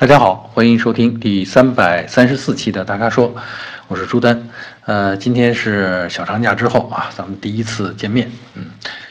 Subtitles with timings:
[0.00, 3.34] 大家好，欢迎收听第三百三十四期的《大咖说》，
[3.88, 4.48] 我是朱丹。
[4.84, 8.30] 呃，今天是小长假之后啊，咱们第一次见面。
[8.54, 8.66] 嗯，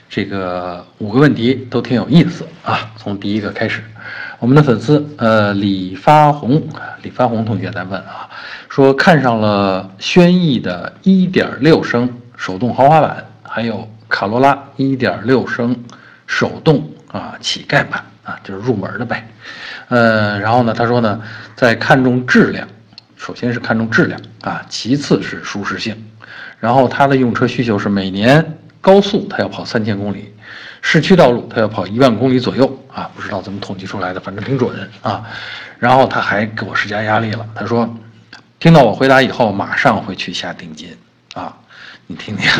[0.10, 2.90] 这个五个问题都挺有意思啊。
[2.96, 3.84] 从第一个开始，
[4.40, 6.66] 我们的粉丝呃李发红，
[7.02, 8.30] 李发红同学在问啊，
[8.70, 15.84] 说看上了轩逸的1.6升手动豪华版，还有卡罗拉1.6升
[16.28, 19.28] 手动啊乞丐版啊，就是入门的呗。
[19.90, 21.22] 呃，然后呢，他说呢，
[21.56, 22.68] 在看重质量，
[23.16, 25.96] 首先是看重质量啊，其次是舒适性，
[26.60, 30.34] 然后他的用车需求是每年高速他要跑三千公里，
[30.82, 35.24] 市区道路他要跑一万公里左右啊，不知道怎么统计出来的，反正挺准啊。
[35.80, 37.90] 然后他还给我施加压力了，他说，
[38.60, 40.90] 听到我回答以后，马上会去下定金
[41.34, 41.56] 啊，
[42.08, 42.52] 你听听，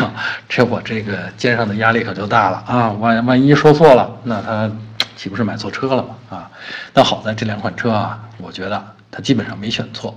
[0.48, 4.70] 这我这个肩上的压力可就大了啊，万万一说错了，那他。
[5.18, 6.14] 岂不是买错车了吗？
[6.30, 6.50] 啊，
[6.92, 10.16] 但好在这两款车啊，我觉得它基本上没选错。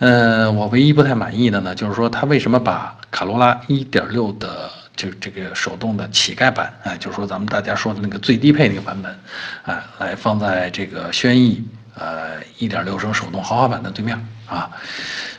[0.00, 9.16] 嗯，我唯一不太满意的呢，就是说它为什么把卡罗拉1.6的就这个手动的乞丐版，哎，就是说咱们大家说的那个最低配那个版本，
[9.62, 14.68] 哎，来放在这个轩逸呃1.6升手动豪华版的对面啊？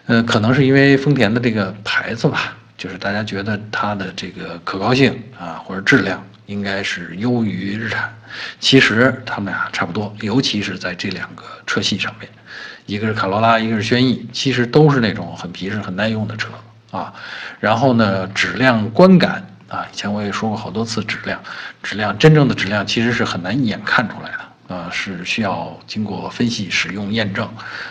[0.06, 6.24] 呃，可能是因为丰田的这个牌子吧，就是大家觉得它的这个可靠性啊，或者质量。
[6.48, 8.12] 应该是优于日产，
[8.60, 12.28] 其实他们俩差不多，尤其是在这两个车系上面，
[12.86, 16.48] 一个是卡罗拉，一个是轩逸，其实都是那种很皮实、很耐用的车
[16.90, 17.14] 啊。
[17.60, 21.40] 然后呢，质量观感啊，以前我也说过好多次，质量，
[21.84, 27.46] 质量真正的质量其实是很难一眼看出来的啊，是需要经过分析、使用、验证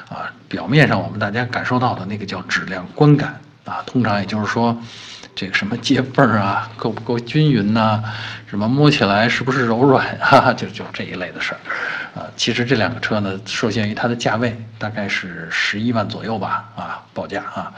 [0.09, 0.33] 啊。
[0.49, 4.75] 表面上我们大家感受到的那个叫质量观感啊，通常也就是说。
[5.37, 8.03] 这个什么接缝啊，够不够均匀呐？
[8.47, 10.51] 什么摸起来是不是柔软啊？
[10.57, 11.61] 就就这一类的事儿，
[12.19, 17.71] 啊，其实这两个车呢，受限于它的价位，大概是十一万左右吧，啊，报价啊，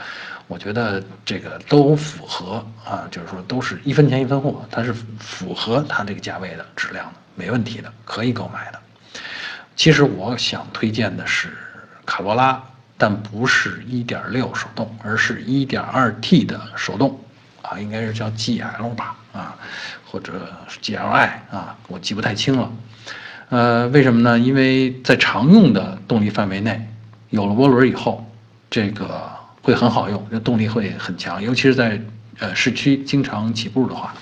[0.47, 8.79] 我觉得这个都符合啊，就是说都是一分钱一分货，它是符合它这个价位的质量的，没问题的，可以购买的。
[9.75, 11.49] 其实我想推荐的是
[12.05, 12.61] 卡罗拉，
[12.97, 17.19] 但不是1.6手动，而是 1.2T 的手动。
[17.69, 19.55] 啊，应该是叫 GL 吧，啊，
[20.05, 22.71] 或者 GLI 啊，我记不太清了。
[23.49, 24.39] 呃，为什么呢？
[24.39, 26.87] 因为在常用的动力范围内，
[27.29, 28.27] 有了涡轮以后，
[28.71, 29.29] 这个
[29.61, 32.01] 会很好用，这动力会很强，尤其是在
[32.39, 34.13] 呃市区经常起步的话，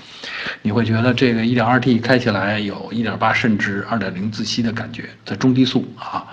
[0.62, 6.26] 你会觉得这个 1.2T 开起来有1.8甚至2.0自吸的感觉，在中低速啊。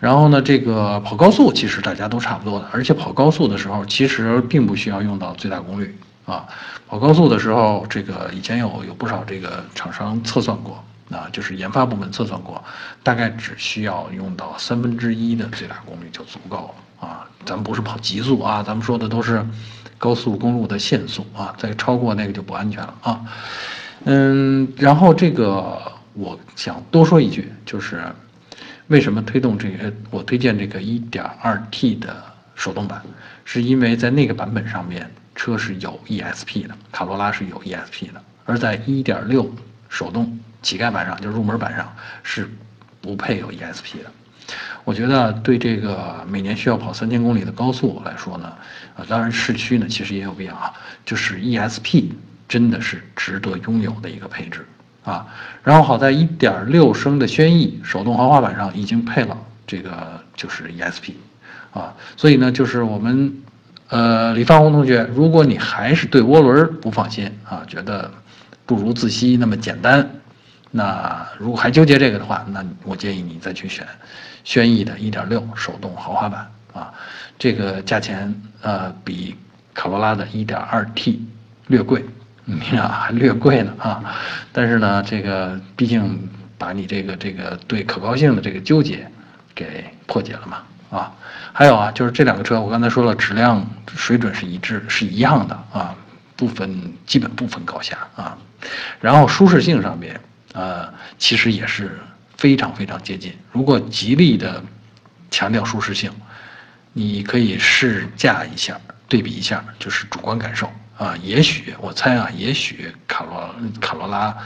[0.00, 5.96] 然后呢，这个跑高速其实大家都差不多的，而且跑高速的时候其实并不需要用到最大功率。
[6.24, 6.46] 啊，
[6.88, 12.62] 跑高速的时候，这个以前有有不少这个厂商测算过，啊，就是研发部门测算过，
[13.02, 17.26] 大概只需要用到三分之一的最大功率就足够了啊。
[17.44, 19.44] 咱们不是跑极速啊，咱们说的都是
[19.98, 23.20] 高速公路的限速啊，再超过那个就不安全了啊。
[24.04, 25.80] 嗯，然后这个
[26.14, 28.00] 我想多说一句，就是
[28.86, 32.16] 为什么推动这个，我推荐这个 1.2T 的
[32.54, 33.02] 手动版，
[33.44, 35.10] 是因为在那个版本上面。
[35.34, 39.50] 车是有 ESP 的，卡罗拉是有 ESP 的，而在1.6
[39.88, 41.90] 手动乞丐版上，就是入门版上
[42.22, 42.48] 是
[43.00, 44.12] 不配有 ESP 的。
[44.84, 48.52] 我觉得对这个每年需要跑三千公里的高速来说呢，
[48.96, 50.72] 啊，当然市区呢其实也有必要啊，
[51.04, 52.10] 就是 ESP
[52.48, 54.66] 真的是值得拥有的一个配置
[55.04, 55.26] 啊。
[55.62, 61.12] 然后好在1.6升的轩逸手动豪华版上已经配了这个就是 ESP
[61.72, 63.42] 啊，所以呢就是我们。
[63.92, 68.10] 呃，李发红同学，如果你还是对涡轮不放心啊，觉得
[68.64, 70.08] 不如自吸那么简单，
[70.70, 73.86] 那如果还纠结这个的话，那我建议你再去选
[74.44, 76.90] 轩逸的1.6手动豪华版啊，
[77.38, 79.36] 这个价钱呃比
[79.74, 81.18] 卡罗拉的 1.2T
[81.66, 82.02] 略贵，
[82.46, 84.02] 你看 还略贵呢啊，
[84.52, 89.06] 但是呢，这个毕竟把你这个这个对可靠性的这个纠结
[89.54, 90.62] 给破解了嘛。
[90.92, 91.10] 啊，
[91.54, 93.66] 还有啊，就是这两个车，我刚才说了，质量
[93.96, 95.96] 水准是一致，是一样的啊，
[96.36, 98.36] 不分基本不分高下啊。
[99.00, 100.20] 然后舒适性上面，
[100.52, 101.98] 呃，其实也是
[102.36, 103.34] 非常非常接近。
[103.52, 104.62] 如果极力的
[105.30, 106.12] 强调舒适性，
[106.92, 108.78] 你可以试驾一下，
[109.08, 111.16] 对比一下，就是主观感受啊。
[111.22, 114.36] 也许我猜啊，也许卡罗卡罗拉，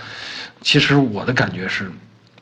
[0.61, 1.91] 其实我的感觉是。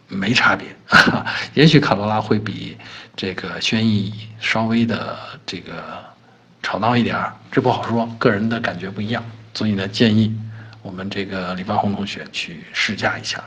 [0.08, 0.68] 没差别，
[1.54, 2.76] 也许卡罗拉会比
[3.16, 6.04] 这个轩逸稍微的这个
[6.62, 9.24] 吵闹一点儿，这不好说，个人的感觉不一样。
[9.54, 10.36] 所以呢，建议
[10.82, 13.42] 我们这个李发红同学去试驾一下，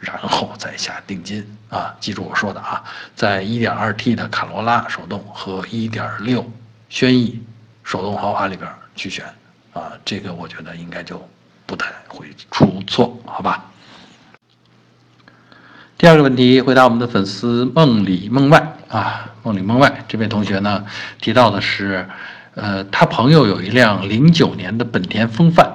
[0.00, 1.94] 然后再下定金啊。
[2.00, 2.82] 记住我说的啊，
[3.14, 6.44] 在 1.2T 的卡罗拉手动和1.6
[6.88, 7.40] 轩逸
[7.84, 9.24] 手动豪华里边去选
[9.72, 11.22] 啊，这个我觉得应该就
[11.66, 13.69] 不太会出错，好吧？
[16.00, 20.82] 第二个问题，回答我们的粉丝梦里梦外啊，梦里梦外这位同学呢
[21.20, 22.08] 提到的是，
[22.54, 25.70] 呃，他朋友有一辆零九年的本田锋范，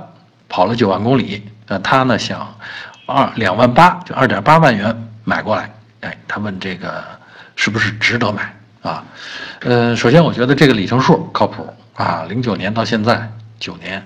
[0.49, 2.57] 跑了九万公里，呃，他呢想
[3.05, 7.03] 二两万八，就二点八万元买过来，哎，他问这个
[7.55, 8.51] 是不是值得买
[8.81, 9.03] 啊？
[9.59, 14.03] 呃，首先我觉得这个里程数靠谱啊，零九年到现在九年，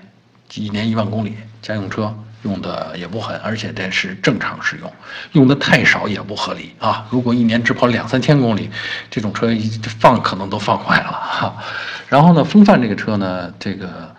[0.56, 2.14] 一年一万公里家用车。
[2.44, 4.94] 用的也不狠，而且这是正常使用，
[5.34, 7.06] 用的太少也不合理啊！
[7.10, 8.70] 如果一年只跑两三千公里，
[9.10, 9.50] 这种车
[10.00, 11.58] 放可能都放坏了哈。
[12.08, 14.16] 然后呢，风范这个车呢，这个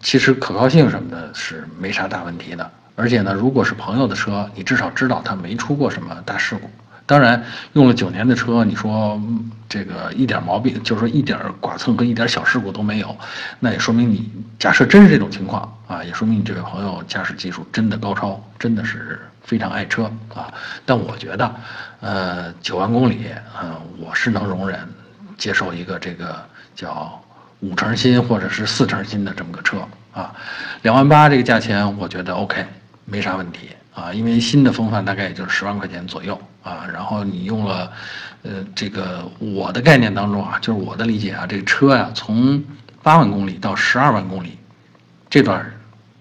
[0.00, 6.70] 其实可靠性什么的是没啥大问题的，而且呢，如果是朋友的车，你至少知道他没出过什么大事故。
[7.06, 7.44] 当然，
[7.74, 9.20] 用了九年的车，你说
[9.68, 13.16] 这个一点毛病，就是说一点剐蹭和一点小事故都没有，
[13.60, 20.52] 那也说明你假设真是这种情况啊，也说明你这位朋友驾驶技术真的高超，真的是非常爱车啊。
[20.84, 21.54] 但我觉得，
[22.00, 23.26] 呃，九万公里，
[23.62, 24.80] 嗯，我是能容忍
[25.38, 26.44] 接受一个这个
[26.74, 27.22] 叫
[27.60, 29.78] 五成新或者是四成新的这么个车
[30.12, 30.34] 啊。
[30.82, 32.66] 两万八这个价钱，我觉得 OK，
[33.04, 33.70] 没啥问题。
[33.96, 37.90] 啊，因为新的风范大概也就是十万块钱左右啊，然后你用了，
[38.42, 42.62] 呃，这个我的概念当中啊，就是我的理解啊，这个车呀，从
[43.02, 44.58] 八万公里到十二万公里，
[45.30, 45.64] 这段，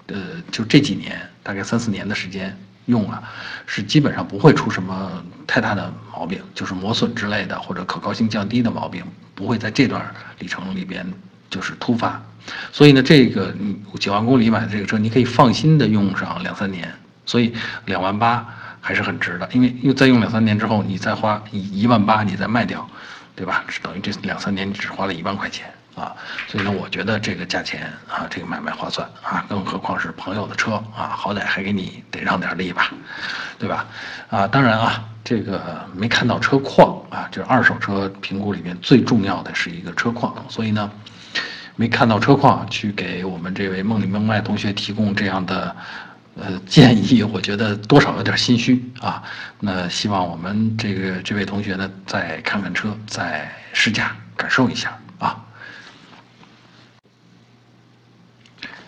[0.08, 0.16] 呃，
[0.50, 3.22] 就这几年大概三四年的时间用了，
[3.66, 10.02] 是基本上不会出什么太大的毛病，就是磨损之类的或者可靠性降低的毛病，不会在这段
[10.40, 11.06] 里程里边
[11.50, 12.24] 就是突发，
[12.72, 16.90] 所以呢，这个你九万公里买的这个车，你可以放心的用上两三年。
[17.26, 17.54] 所以
[17.86, 18.46] 两万八
[18.80, 22.88] 还是很值的，因为又再用两三年之后，你再花一一万八，你再卖掉，
[23.36, 23.64] 对吧？
[23.82, 26.14] 等于这两三年你只花了一万块钱啊。
[26.48, 32.92] 所以呢，我觉得这个价钱啊，这个买卖划算啊，更何况是朋友的车啊，好歹还给你得让点利吧，
[33.58, 33.88] 对吧？
[34.30, 40.92] 啊，当然啊，这个没看到车况啊，就是二手车评估里面最重要的是一个车况，所以呢，
[41.76, 45.76] 没看到车况去给我们这位梦里梦外同学提供这样的。
[46.38, 49.24] 呃，建议我觉得多少有点心虚啊。
[49.62, 55.42] 那希望我们这个这位同学呢，再看看车，再试驾感受一下啊。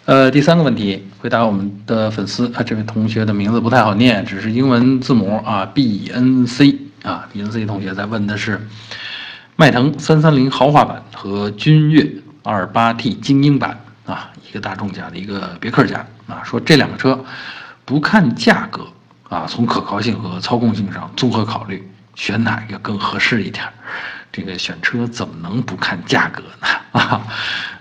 [0.03, 8.67] 呃，第三个问题，回答我们的粉丝啊，这位同学的名字不太好念，只是英文字母啊，B N C 啊，B N C 同学在问的是
[9.55, 12.05] 迈腾三三零豪华版和君越
[12.43, 16.05] 二八 T 精英版啊，一个大众家的一个别克家。
[16.27, 17.23] 啊，说这两个车，
[17.85, 18.85] 不看价格
[19.29, 23.65] 啊，从可靠性和操控性上综合考虑，选哪一个更合适一点？
[24.31, 26.67] 这个选车怎么能不看价格呢？
[26.99, 27.21] 啊，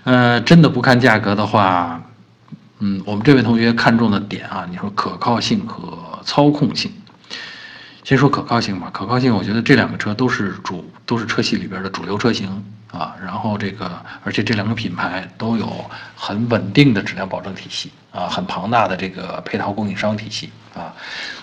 [0.05, 2.01] 呃，真的不看价格的话，
[2.79, 6.91] 嗯，我们这位同学看中的点啊，你说可靠性和操控性。
[8.03, 13.15] 先说可靠性吧，可靠性，我觉得这两个车都是主，都是车系里边的主流车型啊。
[13.23, 13.91] 然后这个，
[14.23, 15.67] 而且这两个品牌都有
[16.15, 20.93] 很稳定的质量保证体系啊，很庞大的这个配套供应商体系啊。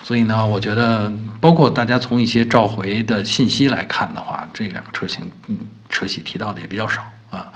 [0.03, 5.57] 所以呢，我觉得，包括大家从一些召回的信息来看的话，这两个车型，嗯，
[5.89, 7.51] 车系提到的也比较少啊。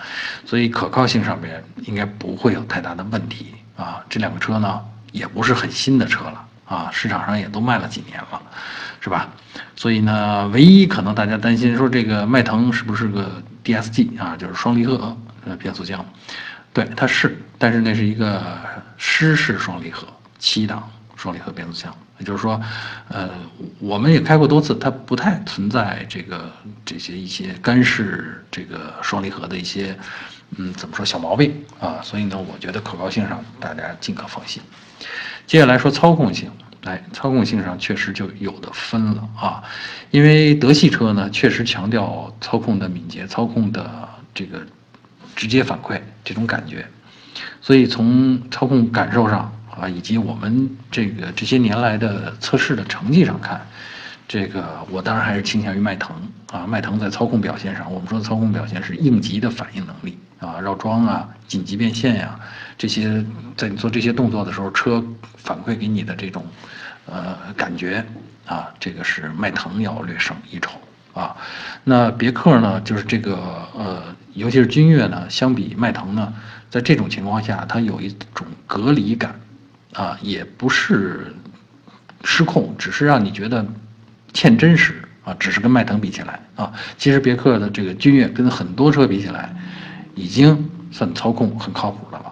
[0.46, 4.04] 所以可靠性上面应该不会有太大的问题啊。
[4.10, 4.82] 这两个车呢，
[5.12, 8.42] 也不是很新的车了啊，市场上也都卖了几年了。
[9.02, 9.30] 是吧？
[9.78, 15.16] 所以呢，唯一可能大家担心说这个迈腾是不是个 DSG 啊，就是双离合
[15.60, 16.04] 变速箱？
[16.74, 18.42] 对，它是，但是那是一个
[18.98, 20.08] 湿式双离合
[20.40, 22.60] 七档双离合变速箱，也就是说，
[23.10, 23.30] 呃，
[23.80, 26.52] 我们也开过多次，它不太存在这个
[26.84, 29.98] 这些一些干式这个双离合的一些
[30.58, 32.00] 嗯怎么说小毛病啊？
[32.02, 34.62] 所以呢，我觉得可靠性上大家尽可放心。
[35.46, 36.52] 接下来说操控性。
[36.86, 39.62] 哎，操控性上确实就有的分了啊，
[40.12, 44.66] 因为德系车呢确实强调操控的敏捷、操控的这个
[45.36, 46.88] 直接反馈这种感觉，
[47.62, 53.60] 所以从操控感受上啊，以及我们这个这些年来的测试的成绩上看，
[54.28, 56.16] 这个我当然还是倾向于迈腾
[56.52, 56.66] 啊。
[56.66, 62.40] 迈腾在操控表现上，我们说操控表现是应急的反应能力啊，绕桩啊、紧急变线呀
[62.80, 63.24] 这些，
[63.56, 65.06] 在你做这些动作的时候，车
[65.38, 66.44] 反馈给你的这种。
[67.12, 68.06] 呃，感觉
[68.46, 70.80] 啊，这个是迈腾要略胜一筹
[71.12, 71.36] 啊。
[71.84, 73.36] 那别克呢，就是这个
[73.74, 74.04] 呃，
[74.36, 76.32] 尤其是君越呢，相比迈腾呢，
[76.70, 79.40] 在这种情况下，它有一种隔离感
[79.94, 81.36] 啊，也不是
[82.24, 83.66] 失控，只是让你觉得
[84.34, 89.56] 欠真实啊，只是跟迈腾比起来啊，其实别克的这个君越跟很多车比起来，
[90.14, 92.32] 已经算操控很靠谱的了，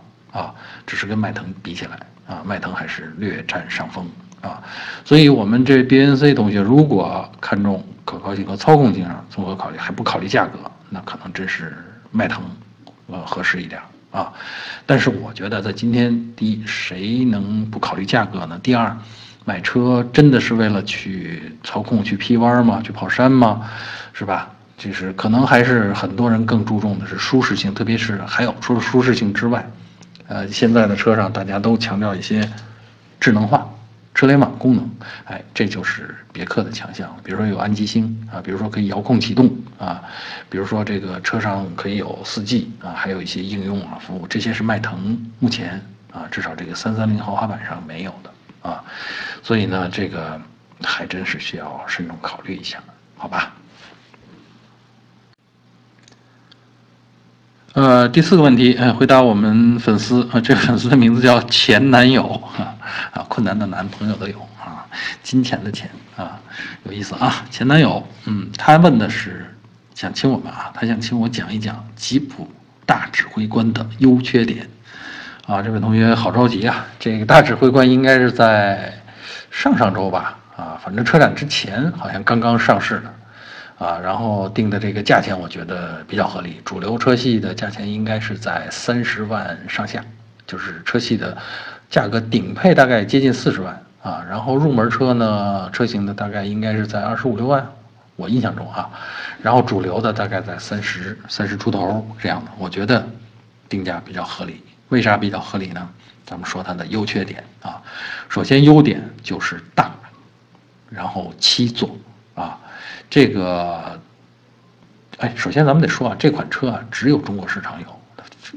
[0.87, 4.09] 只是跟迈腾比起来啊，迈腾还是略占上风
[4.41, 4.63] 啊，
[5.05, 10.57] 所以我们这 BNC 同学如果看重可靠性和操控性上综合考虑，还不考虑价格，
[10.89, 11.77] 那可能真是
[12.11, 12.41] 迈腾
[13.07, 13.79] 呃合适一点。
[14.09, 14.31] 啊，
[14.85, 18.57] 但是我觉得在今天，第一，谁能不考虑价格呢？
[18.63, 18.97] 第二，
[19.43, 22.81] 买车真的是为了去操控、去劈弯吗？
[22.81, 23.69] 去跑山吗？
[24.13, 24.49] 是吧？
[24.77, 29.69] 就是可能还是很多人更注重的是舒适性，特别是还有除了舒适性之外，
[30.27, 32.49] 呃，现在的车上大家都强调一些
[33.19, 33.67] 智能化。
[34.13, 34.89] 车联网功能，
[35.25, 37.15] 哎，这就是别克的强项。
[37.23, 40.01] 比如说有安吉星啊，比如说可以遥控启动啊，
[40.49, 45.79] 比如说这个车上可以有四 G 啊，还有一些应用啊服务，这些是迈腾目前
[46.11, 48.83] 啊，至少这个三三零豪华版上没有的啊。
[49.43, 50.41] 所以呢，这个
[50.81, 52.79] 还真是需要慎重考虑一下，
[53.17, 53.53] 好吧？
[57.73, 62.23] 呃，第四个问题，呃，回答我们粉丝啊，这个粉丝的名字叫前男友
[62.57, 62.73] 啊，
[63.11, 64.87] 啊，困难的男朋友的友啊，
[65.21, 66.39] 金钱的钱啊，
[66.85, 69.53] 有意思啊，前男友，嗯，他问的是
[69.93, 72.49] 想请我们啊，他想请我讲一讲吉普
[72.85, 74.67] 大指挥官的优缺点
[75.45, 78.91] 啊，这位同学好着急啊，这个大指挥官应该是在
[79.51, 83.13] 上上周吧，啊，反正车展之前好像刚刚上市的。
[83.77, 90.03] 啊，然后定的这个价钱我觉得比较合理，主流车系的价钱应该是在三十万上下，
[90.47, 91.37] 就是车系的
[91.89, 97.67] 价格，顶配大概接近四十万啊，然后入门车呢，车型的大概应该是在二十五六万，
[98.15, 98.89] 我印象中啊，
[99.43, 103.07] 然后主流的大概在三十三十出头这样的，我觉得
[103.69, 104.63] 定价比较合理。
[104.89, 105.87] 为啥比较合理呢？
[106.25, 107.81] 咱们说它的优缺点啊，
[108.27, 109.91] 首先优点就是大，
[110.89, 111.95] 然后七座。
[113.09, 113.99] 这个，
[115.17, 118.01] 哎，首先咱们得说啊，这款车啊，只有中国市场有，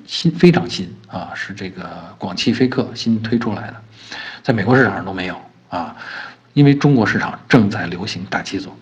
[0.07, 1.89] 新非常新啊，是这个
[2.19, 3.77] 广汽菲克新推出来的，
[4.43, 5.97] 在美国市场上都没有啊，
[6.53, 8.77] 因为中国市场正在流行大七座，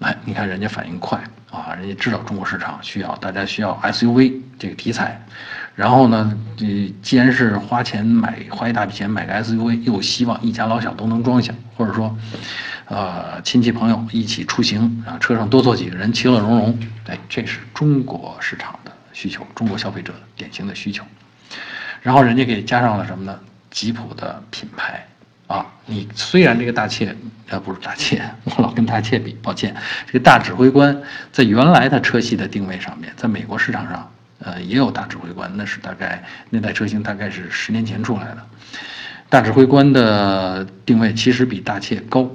[0.00, 1.18] 哎，你看人家反应快
[1.50, 5.20] 啊，人家知道中国市场需要，大家需要 SUV 这个题材，
[5.74, 12.16] 然后呢，这既然是花钱买花一大笔钱买个 SUV，又希望一家老小都能装下，或者说。
[12.86, 16.78] 呃，亲戚朋友一起出行啊，车上多坐几个人，其乐融融。
[17.06, 21.02] 哎，这是中国市场的需求，中国消费者典型的需求。
[22.02, 23.40] 然后人家给加上了什么呢？
[23.70, 25.06] 吉普的品牌
[25.46, 27.16] 啊，你虽然这个大切
[27.48, 29.74] 呃不是大切，我老跟大切比，抱歉。
[30.06, 30.94] 这个大指挥官
[31.32, 34.12] 在原来的车系的定位上面，在美国市场上
[34.44, 38.46] 呃也有大指挥官，那是大概那代车型大概是十年前出来的。
[39.28, 42.30] 大指挥官的定位其实比大切高。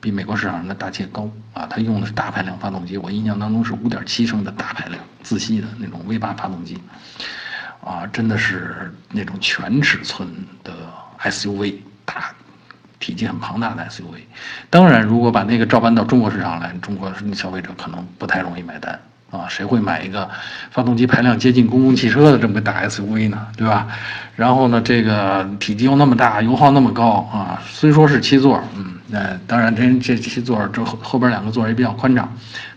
[0.00, 6.78] 比美国市场上的大切高啊，它用的是大排量发动机，我印象当中是五点七升的大排量自吸的那种 V 八发动机，
[7.82, 10.28] 啊，真的是那种全尺寸
[10.62, 10.74] 的
[11.22, 12.34] SUV，大
[13.00, 14.18] 体积很庞大的 SUV。
[14.68, 19.00] 当然，如果把那个照搬到中国市场来，中国消费者可能不太容易买单
[19.36, 20.28] 啊，谁会买一个
[20.70, 23.46] 发动机排量接近公共汽车的这么个大 SUV 呢？
[23.56, 23.88] 对吧？
[24.36, 28.92] 然后呢，这个体积又那么大，油耗那么高啊，虽说是七座，嗯。
[29.12, 32.28] 呃，当然，这这七座这后后边两个座也比较宽敞，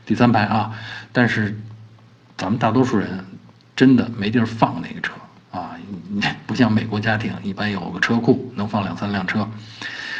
[0.05, 0.71] 第三排啊，
[1.11, 1.57] 但是
[2.37, 3.25] 咱们大多数人
[3.75, 5.13] 真的没地儿放那个车
[5.49, 5.71] 啊，
[6.45, 9.49] 不像美国家庭一般有个车库能放两三辆车，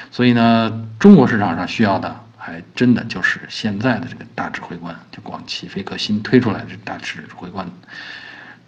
[0.10, 2.15] 所以呢，中国市场上需要的
[2.48, 7.70] 还真的就是现在的这个大指挥官，就广汽菲克新推出来的大指挥官，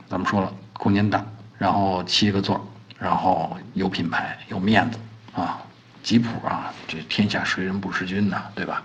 [0.09, 1.25] 咱们说了，空间大，
[1.57, 2.69] 然后七个座，
[2.99, 4.99] 然后有品牌有面子
[5.33, 5.61] 啊。
[6.03, 8.41] 吉普啊，这天下谁人不识君呢？
[8.53, 8.83] 对吧？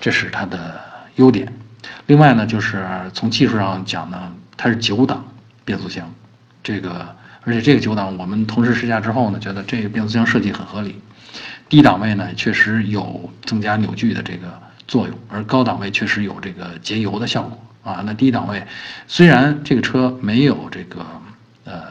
[0.00, 0.80] 这是它的
[1.16, 1.52] 优点。
[2.06, 5.22] 另外呢，就是从技术上讲呢，它是九档
[5.62, 6.10] 变速箱，
[6.62, 11.02] 这个而且这个九档我们同时试驾之后呢，觉得这个变速箱设计很合理。
[11.68, 18.02] 低档位呢，确实有增加扭矩的这个作用，而高档位确实有这个节油的效果啊。
[18.04, 18.66] 那低档位
[19.06, 21.04] 虽然这个车没有这个
[21.64, 21.82] 呃，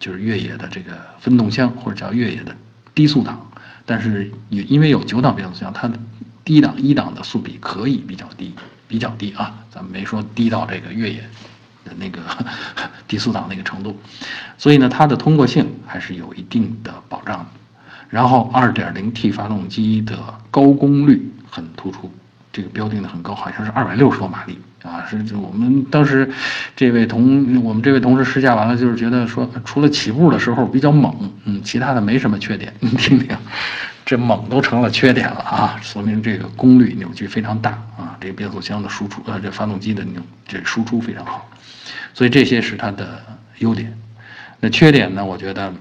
[0.00, 2.54] 就是越野的这个分动箱或者叫越野的
[2.94, 3.48] 低速档。
[3.84, 5.98] 但是也因为有九档变速箱，它的
[6.44, 8.54] 低档一档的速比可以比较低，
[8.86, 11.20] 比较低啊，咱们没说低到这个越野
[11.84, 12.22] 的那个
[13.08, 14.00] 低速档那个程度，
[14.56, 17.46] 所以呢，它的通过性还是有一定的保障的。
[18.12, 20.18] 然后 2.0T 发动机的
[20.50, 22.12] 高功率很突出，
[22.52, 24.58] 这个标定的很高，好像是260多马力。
[24.82, 26.28] 啊，是就我们当时
[26.74, 31.14] 这位同我们这位同事试驾完了，就是觉得说，除了起步的时候比较猛，
[31.44, 32.74] 嗯，其他的没什么缺点。
[32.80, 33.28] 你听听，
[34.04, 41.48] 这猛都成了缺点了啊，说明这个功率扭矩非常大啊，这个变速箱的输出呃，这发动机的扭这输出非常好，
[42.12, 43.22] 所以这些是它的
[43.58, 43.96] 优点。
[44.58, 45.24] 那缺点呢？
[45.24, 45.72] 我觉得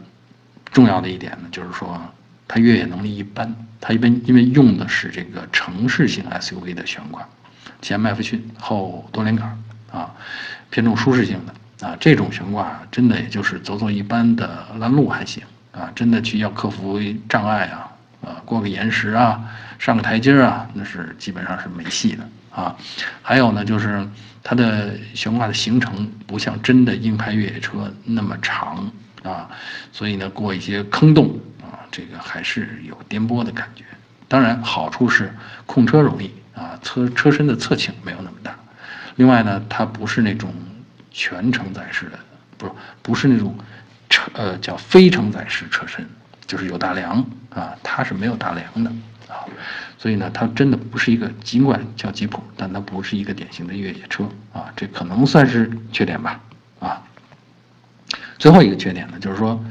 [0.71, 1.99] 重要的一点呢，就是说
[2.53, 7.25] 它越野能力一般，它一般因为用的是这个城市型 SUV 的悬挂，
[7.81, 9.57] 前麦弗逊后多连杆
[9.89, 10.11] 啊，
[10.69, 15.41] 偏重舒适性的啊，这种悬挂真的也就是走走一般的拦路还行
[15.71, 17.87] 啊，真的去要克服障碍啊。
[18.21, 19.41] 啊，过个岩石啊，
[19.79, 22.77] 上个台阶啊，那是基本上是没戏的啊。
[23.23, 24.07] 还有呢，就是
[24.43, 28.91] 它的悬挂的行程不像真的硬派越野车那么长
[29.23, 29.49] 啊，
[29.91, 31.35] 所以呢，过一些坑洞，
[31.91, 33.83] 这个还是有颠簸的感觉。
[34.27, 35.31] 当然，好处是
[35.65, 38.55] 控车容易啊，车车身的侧倾没有那么大。
[39.17, 40.53] 另外呢，它不是那种
[41.11, 42.19] 全承载式的，
[42.57, 42.71] 不是
[43.01, 43.55] 不是那种
[44.09, 46.07] 车呃叫非承载式车身。
[46.47, 48.89] 就是有大梁啊，它是没有大梁的
[49.29, 49.47] 啊，
[49.97, 56.39] 所以呢，它真的不是一个，尽管叫吉普，但它不是一个典型的越野车啊，这可能算是缺点吧
[56.79, 57.01] 啊。
[58.37, 59.63] 最后一个缺点呢，就是说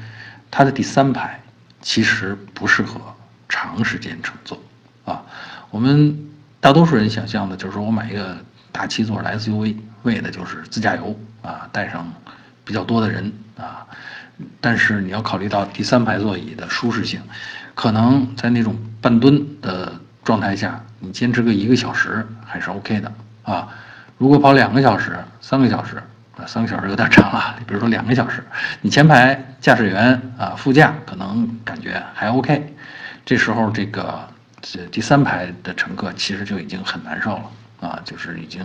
[0.50, 1.39] 它的第三排
[1.80, 3.00] 其实不适合
[3.49, 4.58] 长时间乘坐
[5.04, 5.22] 啊。
[5.70, 6.28] 我们
[6.60, 8.37] 大多数人想象的就是说我买一个
[8.72, 12.12] 大七座的 SUV，为的就是自驾游啊，带上
[12.64, 13.87] 比较多的人啊。
[14.60, 17.20] 但是你要考虑到第三排座椅的舒适性，
[17.75, 19.92] 可能在那种半蹲的
[20.25, 23.68] 状态下，你坚持个一个小时还是 OK 的啊。
[24.16, 26.02] 如果跑两个小时、三个小时
[26.47, 27.56] 三个小时有点长了。
[27.66, 28.44] 比如说两个小时，
[28.80, 32.75] 你前排驾驶员啊、副驾可能感觉还 OK，
[33.25, 34.28] 这时候这个
[34.61, 38.64] 这第三排的乘客其实就已经很难受了啊，就是已经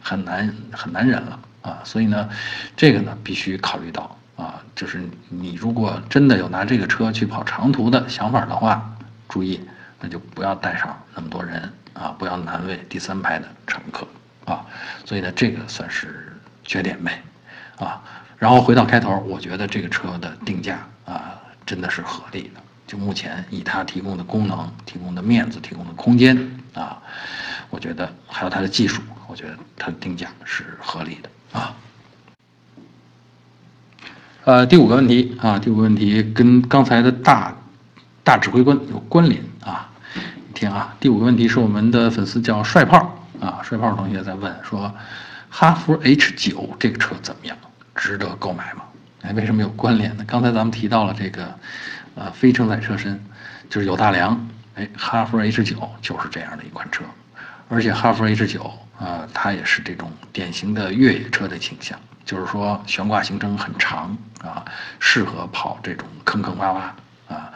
[0.00, 1.78] 很难很难忍了啊。
[1.84, 2.28] 所以呢，
[2.76, 4.16] 这个呢必须考虑到。
[4.36, 8.92] 啊，就是你如果真的有拿这个车去跑长途的想法的话，
[9.28, 9.60] 注意，
[10.00, 14.04] 那就不要带上那么多人啊，不要难为第三排的乘客
[14.44, 14.66] 啊。
[15.04, 16.33] 所以呢，这个算是
[16.64, 17.22] 缺点呗，
[17.78, 18.02] 啊。
[18.38, 22.60] 然后回到开头，我觉得这个车的定价啊，真的是合理的。
[22.86, 26.36] 就目前以它提供的功能、提供的面子、提供的空间
[26.74, 27.00] 啊，
[27.70, 31.74] 我觉得还有它的技术，我觉得它的定价是合理的啊。
[34.44, 37.56] 呃，第五个问题啊，第五个问题跟刚才的大
[38.22, 39.88] 大指挥官有关联啊。
[40.52, 44.94] 听啊，第五个问题是我们的粉丝叫帅炮啊，帅炮同学在问说，
[45.56, 47.56] 哈弗 H 九这个车怎么样？
[47.94, 48.82] 值得购买吗？
[49.22, 50.24] 哎，为什么有关联呢？
[50.26, 51.56] 刚才咱们提到了这个，
[52.16, 53.24] 呃，非承载车身，
[53.70, 54.50] 就是有大梁。
[54.74, 57.04] 哎，哈弗 H 九就是这样的一款车，
[57.68, 58.64] 而且哈弗 H 九
[58.98, 61.96] 啊，它也是这种典型的越野车的倾向。
[62.24, 64.64] 就是说悬挂行程很长啊，
[64.98, 67.52] 适合跑这种坑坑洼洼啊，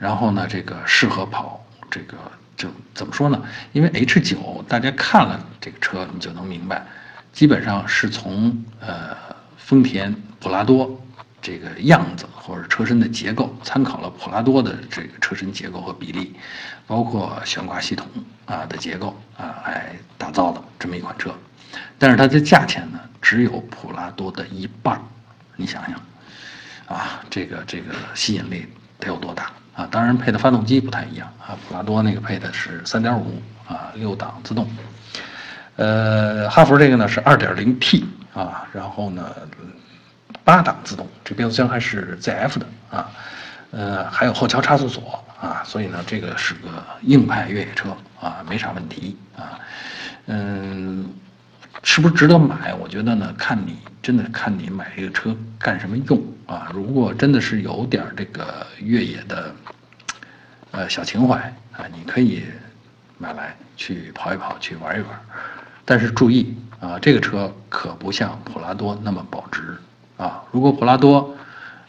[0.00, 2.16] 然后呢，这个适合跑这个
[2.56, 3.40] 就怎么说呢？
[3.70, 6.84] 因为 H 九大家看了这个车，你就能明白，
[7.36, 9.14] 基本上是从呃
[9.58, 10.98] 丰田普拉多
[11.42, 16.34] 这个样子或者车身的结构，参考了普拉多的这个车身结构和比例，
[16.86, 18.08] 包括悬挂系统
[18.46, 21.30] 啊的结构啊来打造的这么一款车，
[21.98, 22.98] 但是它的价钱呢？
[23.20, 24.98] 只有普拉多的一半
[25.56, 26.00] 你想想，
[26.86, 28.66] 啊，这个这个吸引力
[28.98, 29.86] 得有多大啊？
[29.90, 34.66] 当然配的发动机不太一样啊，普拉多那个配的是三点五啊六档自动，
[35.76, 39.30] 呃，哈弗这个呢是二点零 T 啊，然后呢
[40.44, 43.10] 八档自动，这变速箱还是 ZF 的啊，
[43.70, 46.68] 呃，还有后桥差速锁啊，所以呢这个是个
[47.02, 49.58] 硬派越野车啊，没啥问题啊，
[50.26, 51.12] 嗯。
[51.82, 52.74] 是不是值得买？
[52.74, 56.68] 我觉得呢，看你真的看你买这个车干什么用啊。
[56.74, 59.54] 如果真的是有点这个越野的，
[60.72, 61.36] 呃小情怀
[61.72, 62.44] 啊，你可以
[63.18, 65.10] 买来去跑一跑，去玩一玩。
[65.86, 69.62] 但是注意啊，这个车可不像普拉多那么保值
[70.18, 70.42] 啊。
[70.52, 71.34] 如果普拉多，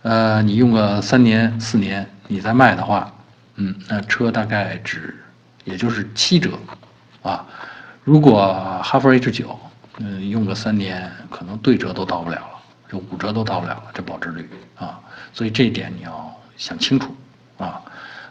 [0.04, 3.12] 呃，你用个三年四年你再卖的话，
[3.56, 5.14] 嗯，那车大概只
[5.66, 6.52] 也就是七折
[7.22, 7.46] 啊。
[8.06, 9.60] 如果哈弗 H 九。
[10.00, 15.00] 嗯，用个三年，可能对折都到不了了，这五折都到不了了，这保值率啊，
[15.34, 17.16] 所以这一点你要想清楚
[17.58, 17.82] 啊。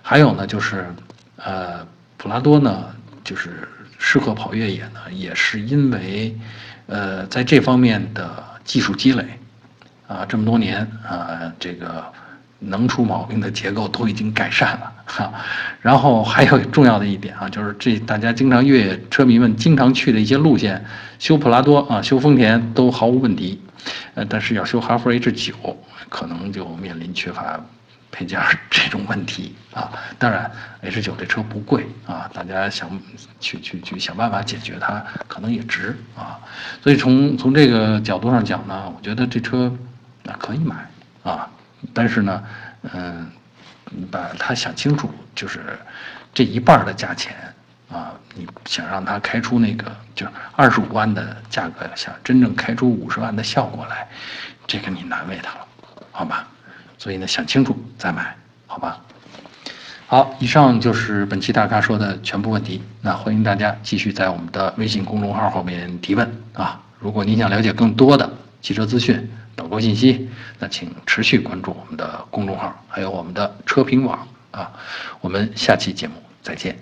[0.01, 0.95] 还有呢，就是
[1.39, 1.85] 呃，
[2.17, 2.85] 普拉多呢，
[3.25, 6.37] 就是适合跑越野呢，也是因为
[6.87, 9.25] 呃，在这方面的技术积累
[10.07, 12.05] 啊，这么多年啊，这个。
[12.59, 15.31] 能出毛病的结构都已经改善了哈，
[15.83, 20.83] 然后还有重要的一点啊，就是这大家经常越野车迷们经常去的一些路线，
[21.19, 23.61] 修普拉多啊，修丰田都毫无问题，
[24.15, 25.55] 呃，但是要修哈弗 H 九，
[26.09, 27.61] 可能就面临缺乏
[28.17, 29.93] 配件这种问题啊。
[30.19, 30.51] 当然
[30.81, 32.89] ，H 九这车不贵啊，大家想
[33.39, 36.41] 去去去想办法解决它，可能也值啊。
[36.83, 39.71] 所以从从这个角度上讲呢，我觉得这车
[40.25, 40.89] 啊可以买
[41.25, 41.47] 啊，
[41.93, 42.43] 但是呢，
[42.95, 43.31] 嗯，
[44.11, 45.79] 把它想清楚，就是
[46.33, 47.37] 这一半的价钱
[47.91, 54.09] 啊，你想让它开出那个就是二十五万的价格，想真正开出五十万的效果来，
[54.67, 55.67] 这个你难为他了，
[56.13, 56.49] 好吧？
[56.99, 59.01] 所以呢，想清楚再买，好吧？
[60.09, 62.81] 好，以上就是本期大咖说的全部问题。
[63.03, 66.81] 那欢迎大家继续在我们的微信公众号后面提问啊！
[67.01, 68.31] 如果您想了解更多的
[68.63, 70.29] 汽车资讯、导购信息，
[70.61, 74.73] 那请持续关注我们的公众号，还有我们的车评网啊！
[75.21, 76.79] 我们下期节目再见。